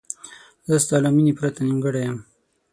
زه 0.69 0.75
ستا 0.83 0.95
له 1.03 1.09
مینې 1.15 1.33
پرته 1.39 1.59
نیمګړی 1.67 2.01
یم. 2.07 2.17